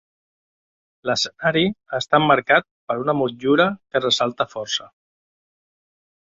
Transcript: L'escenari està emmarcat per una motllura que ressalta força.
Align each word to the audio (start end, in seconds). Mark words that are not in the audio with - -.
L'escenari 1.09 1.61
està 1.97 2.19
emmarcat 2.21 2.67
per 2.93 2.97
una 3.03 3.15
motllura 3.19 3.69
que 3.75 4.03
ressalta 4.07 4.49
força. 4.55 4.89